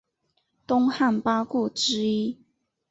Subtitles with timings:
[0.65, 2.39] 东汉八顾之一。